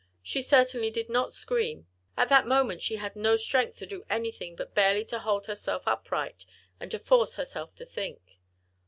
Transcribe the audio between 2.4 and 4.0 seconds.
moment, she had no strength to